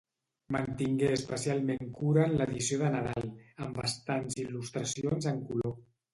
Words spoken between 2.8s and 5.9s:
de nadal, amb bastants il·lustracions en color.